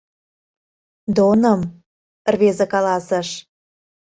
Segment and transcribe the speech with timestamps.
[1.15, 1.61] —Доным...—
[2.33, 3.29] рвезе каласыш.